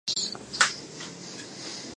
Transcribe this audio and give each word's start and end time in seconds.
The 0.07 0.13
epitaph 0.13 0.33
was 0.33 0.57
by 0.57 0.65
Simpson. 0.65 1.87